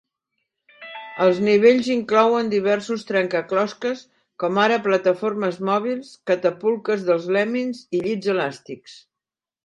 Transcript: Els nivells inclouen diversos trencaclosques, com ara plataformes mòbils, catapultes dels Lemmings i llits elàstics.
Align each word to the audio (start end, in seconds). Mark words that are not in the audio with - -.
Els 1.23 1.39
nivells 1.47 1.89
inclouen 1.95 2.47
diversos 2.53 3.03
trencaclosques, 3.09 4.01
com 4.43 4.57
ara 4.61 4.79
plataformes 4.87 5.59
mòbils, 5.69 6.09
catapultes 6.31 7.05
dels 7.11 7.29
Lemmings 7.37 7.83
i 7.99 8.01
llits 8.07 8.33
elàstics. 8.35 8.97